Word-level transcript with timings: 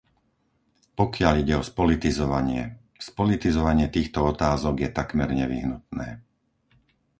Pokiaľ 0.99 1.33
ide 1.45 1.53
o 1.61 1.61
spolitizovanie, 1.71 2.63
spolitizovanie 3.07 3.85
týchto 3.95 4.19
otázok 4.33 4.75
je 4.89 4.89
takmer 4.99 5.29
nevyhnutné. 5.41 6.07